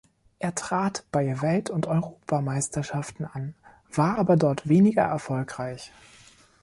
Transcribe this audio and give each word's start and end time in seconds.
Er 0.39 0.55
trat 0.55 1.05
bei 1.11 1.43
Welt- 1.43 1.69
und 1.69 1.85
Europameisterschaften 1.85 3.25
an, 3.25 3.53
war 3.93 4.17
aber 4.17 4.35
dort 4.35 4.67
weniger 4.67 5.03
erfolgreich. 5.03 5.91